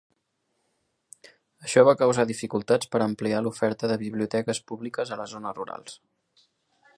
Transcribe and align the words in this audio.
Això 1.67 1.83
va 1.87 1.93
causar 1.99 2.25
dificultats 2.31 2.89
per 2.95 3.01
ampliar 3.07 3.43
l'oferta 3.49 3.91
de 3.93 3.99
biblioteques 4.05 4.63
públiques 4.73 5.13
a 5.17 5.21
les 5.21 5.37
zones 5.39 5.59
rurals. 5.61 6.01